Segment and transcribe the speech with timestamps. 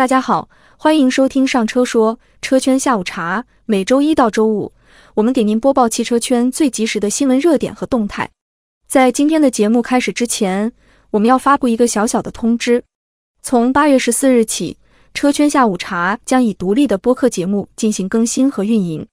[0.00, 0.48] 大家好，
[0.78, 3.44] 欢迎收听上车说车圈下午茶。
[3.66, 4.72] 每周一到周五，
[5.12, 8.30] 我们给您播报汽车圈最及时的新闻热点和动态。
[8.88, 10.72] 在今天的节目开始之前，
[11.10, 12.82] 我们要发布一个小小的通知：
[13.42, 14.78] 从八月十四日起，
[15.12, 19.06] 车圈下午茶将以独立的播客节目进行更新和运营。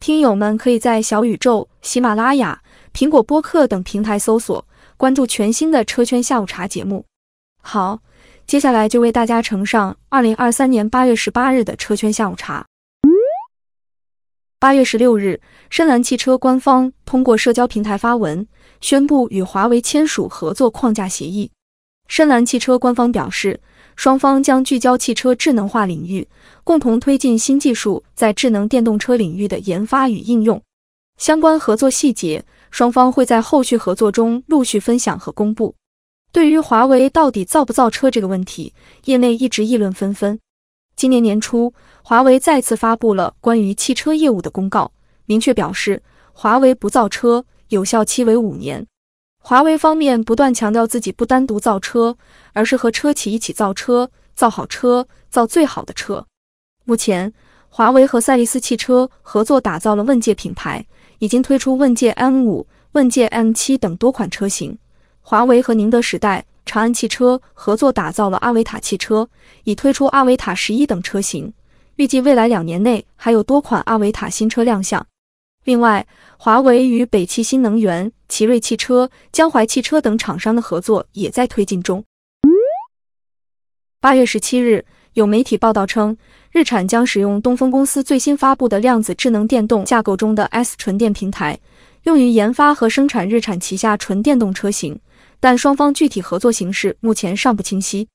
[0.00, 2.60] 听友们可以在小宇宙、喜马拉雅、
[2.92, 4.62] 苹果播客等平台搜索
[4.98, 7.06] 关注全新的车圈下午茶节目。
[7.62, 8.00] 好。
[8.46, 12.64] 接下来就为大家呈上二零二三年八月十八日的车圈下午茶。
[14.60, 18.46] 八月十六日，深蓝汽车官方通过社交平台发文，
[18.80, 21.50] 宣布与华为签署合作框架协议。
[22.06, 23.60] 深蓝汽车官方表示，
[23.96, 26.28] 双方将聚焦汽车智能化领域，
[26.62, 30.62] 共同推进新技术在智能电动车领域的研发与应用。
[31.18, 35.74] 相关合作细节，双方会在后续合作中陆续分享和公布。
[36.36, 38.74] 对于华为到底造不造车这个问题，
[39.06, 40.38] 业内一直议论纷纷。
[40.94, 41.72] 今年年初，
[42.02, 44.92] 华为再次发布了关于汽车业务的公告，
[45.24, 46.02] 明确表示
[46.34, 48.86] 华为不造车，有效期为五年。
[49.38, 52.18] 华为方面不断强调自己不单独造车，
[52.52, 56.26] 而是和车企一起造车，造好车，造最好的车。
[56.84, 57.32] 目前，
[57.70, 60.84] 华为和赛力斯汽车合作打造了问界品牌，
[61.18, 64.76] 已经推出问界 M5、问界 M7 等多款车型。
[65.28, 69.28] 华为和宁德时代、长安汽车合作打造了阿维塔汽车，
[69.64, 71.52] 已推出阿维塔十一等车型，
[71.96, 75.04] 预计未来两年内还有多款阿维塔新车亮相。
[75.64, 76.06] 另外，
[76.38, 82.04] 华为与北汽新能源、奇瑞汽车、江淮汽车等厂商的合作也在推进中。
[83.98, 86.16] 八月十七日，有媒体报道称，
[86.52, 91.58] 日产将使用东风公司最新发布的量子智能电动架构中的 S 纯电平台，
[92.04, 94.96] 用于研发和生产日产旗下纯电动车型。
[95.40, 98.08] 但双方具体合作形式目前尚不清晰。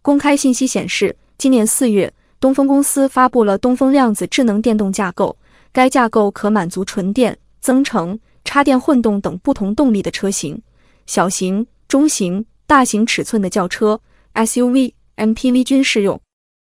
[0.00, 5.36] 公开信息显示，今年四月，东风公司发布了东风量子智能电动架构，
[5.70, 10.60] 该架构可满足纯电、增程、插电混动等不同动力的车型，
[11.06, 14.00] 小型、中型、大型尺寸的轿车、
[14.34, 16.20] SUV、MPV 均适用。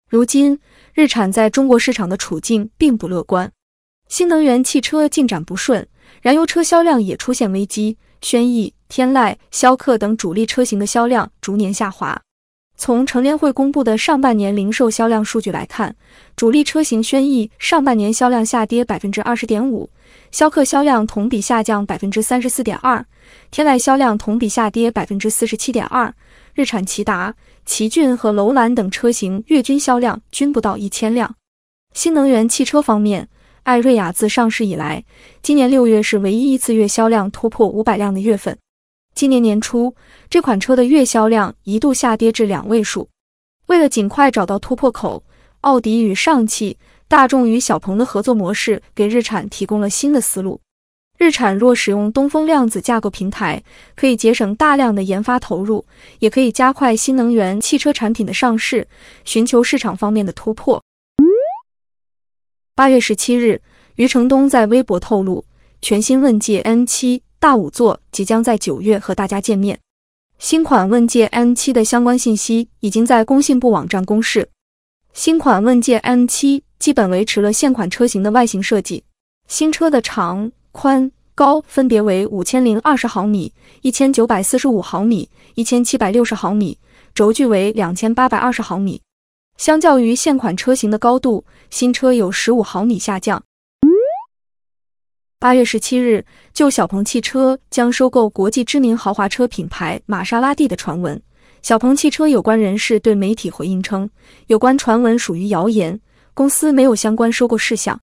[0.09, 0.59] 如今，
[0.93, 3.51] 日产在中国市场的处境并不乐观，
[4.09, 5.87] 新能源汽车进展不顺，
[6.21, 7.97] 燃油车销量也出现危机。
[8.21, 12.21] 轩逸、天籁、逍客等主力车型的销量逐年下滑。
[12.77, 15.95] 从乘联会公布的上半年零售销量数据来看，
[16.35, 19.89] 主力车型轩逸上半年销量下跌百分之二十点五，
[20.29, 23.03] 逍客销量同比下降百分之三十四点二，
[23.49, 26.13] 天籁销量同比下跌百分之四十七点二。
[26.53, 27.33] 日产骐达、
[27.65, 31.35] 奇骏和楼兰等车型月均销量均不到一千辆。
[31.95, 33.27] 新能源汽车方面。
[33.63, 35.05] 艾瑞雅自上市以来，
[35.41, 38.55] 今年六月是唯一一次月销量突破五百辆的月份。
[39.15, 39.95] 今年年初，
[40.29, 43.07] 这款车的月销量一度下跌至两位数。
[43.67, 45.23] 为了尽快找到突破口，
[45.61, 50.59] 奥迪与上汽、大众与小鹏的合作模式给日产提供了新的思路。
[51.19, 53.63] 日产若使用东风量子架构平台，
[53.95, 55.85] 可以节省大量的研发投入，
[56.19, 58.87] 也可以加快新能源汽车产品的上市，
[59.23, 60.83] 寻求市场方面的突破。
[62.75, 63.61] 八月十七日，
[63.95, 65.45] 余承东在微博透露，
[65.83, 69.77] 全新问界 N7 大五座即将在九月和大家见面。
[70.39, 74.47] 新款问界 M7 的相关信息已经在工信部网站公示。
[75.11, 79.03] 新款问界 M7 基本维持了现款车型的外形设计，
[79.49, 83.51] 新车的长、宽、高分别为五千零二十毫米、
[83.81, 86.79] 一千九百四十五毫米、一千七百六十毫米，
[87.13, 89.01] 轴距为两千八百二十毫米。
[89.57, 93.43] 相较于现款车型的高度，新车有十五毫米下降。
[95.43, 101.21] 八月十七日，就小鹏汽车将收购国际知名豪华车品牌玛莎拉蒂的传闻，
[101.61, 104.09] 小鹏汽车有关人士对媒体回应称，
[104.47, 105.99] 有关传闻属于谣言，
[106.33, 107.99] 公司没有相关收购事项。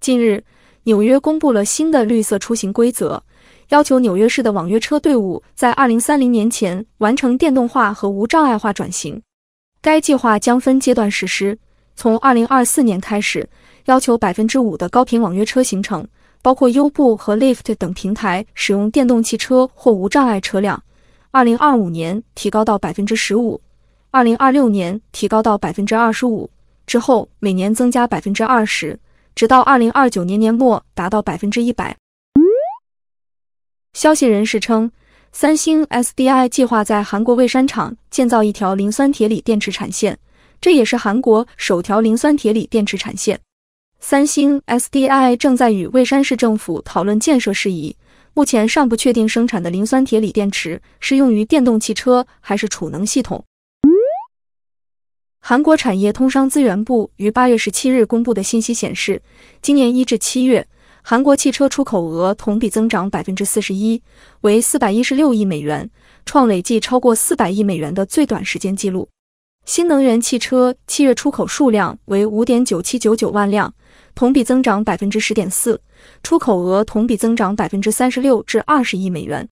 [0.00, 0.42] 近日，
[0.84, 3.22] 纽约公布了新的绿色出行规则，
[3.68, 9.20] 要求纽约市的网约车队伍在二零三零年前完成电动化和无障碍化转型。
[9.82, 11.58] 该计划将分阶段实施，
[11.94, 13.46] 从二零二四年开始，
[13.86, 16.06] 要求百分之五的高频网约车行程，
[16.42, 20.78] 包括优步和 Lyft 等平台使用电动汽车或无障碍车辆；
[21.30, 23.60] 二零二五年提高到百分之十五，
[24.10, 26.48] 二零二六年提高到百分之二十五，
[26.86, 28.98] 之后每年增加百分之二十，
[29.34, 31.96] 直到二零二九年年末达到百分之一百。
[33.92, 34.90] 消息人士称。
[35.36, 40.16] 三星 SDI 计划在韩国蔚山厂建造一条磷酸铁锂电池产线，
[40.60, 43.40] 这也是韩国首条磷酸铁锂电池产线。
[44.06, 47.96] 三星 SDI 正在与蔚山市政府讨论建设事宜，
[48.34, 53.42] 目前尚不确定生产的磷酸铁锂电池是用于电动汽车还是储能系统。
[55.40, 59.22] 韩国产业通商资源部于八月十七日公布的信息显示，
[59.62, 60.68] 今年一至七月，
[61.00, 64.02] 韩国汽车出口额同比增长百分之四十一，
[64.42, 65.88] 为四百一十六亿美元，
[66.26, 69.08] 创累计超过四百亿美元的最短时间纪录。
[69.64, 73.72] 新能源汽车七月出口数量为五点九七九九万辆，
[74.14, 75.80] 同比增长百分之十点四，
[76.22, 79.48] 出口额同比增长百分之三十六至二十亿美元。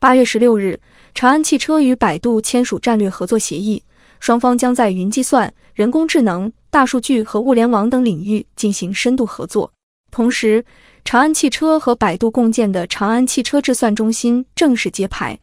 [0.00, 0.80] 八月十六日，
[1.14, 3.82] 长安汽车与百度签署战略合作协议。
[4.20, 9.72] 双方将在云计算、人工智能、大数据和物联网等领域进行深度合作。
[10.10, 10.64] 同时，
[11.04, 15.38] 长安汽车和百度共建的长安汽车智算中心正式揭牌。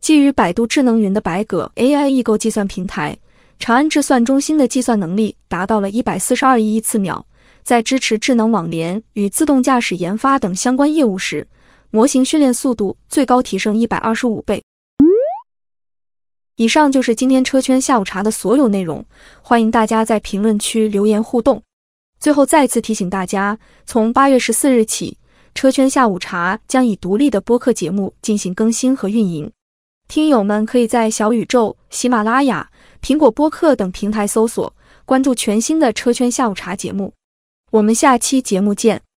[0.00, 3.18] 基于百度智能云的百舸 AI 异构计算平台，
[3.60, 7.26] 长安智算中心的计算能力达到了一百四十二亿亿次秒。
[7.62, 11.46] 在支持智能网联与自动驾驶研发等相关业务时，
[11.90, 14.64] 模型训练速度最高提升一百二十五倍。
[16.56, 19.04] 以上就是今天车圈下午茶的所有内容，
[19.42, 21.62] 欢迎大家在评论区留言互动。
[22.18, 25.18] 最后再次提醒大家，从八月十四日起，
[25.54, 29.52] 车圈下午茶将以独立的播客节目进行更新和运营。
[30.08, 32.68] 听友们可以在小宇宙、喜马拉雅、
[33.02, 34.74] 苹果播客等平台搜索
[35.04, 37.12] 关注全新的车圈下午茶节目。
[37.70, 39.09] 我们下期节目见。